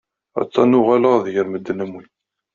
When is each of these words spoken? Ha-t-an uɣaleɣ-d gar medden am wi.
Ha-t-an 0.35 0.77
uɣaleɣ-d 0.79 1.25
gar 1.33 1.47
medden 1.49 1.83
am 1.83 1.91
wi. 1.95 2.05